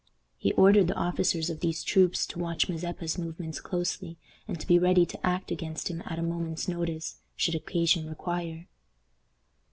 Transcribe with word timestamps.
He 0.35 0.51
ordered 0.53 0.87
the 0.87 0.95
officers 0.95 1.51
of 1.51 1.59
these 1.59 1.83
troops 1.83 2.25
to 2.25 2.39
watch 2.39 2.67
Mazeppa's 2.67 3.19
movements 3.19 3.61
closely, 3.61 4.17
and 4.47 4.59
to 4.59 4.65
be 4.65 4.79
ready 4.79 5.05
to 5.05 5.23
act 5.23 5.51
against 5.51 5.91
him 5.91 6.01
at 6.07 6.17
a 6.17 6.23
moment's 6.23 6.67
notice, 6.67 7.17
should 7.35 7.53
occasion 7.53 8.09
require. 8.09 8.67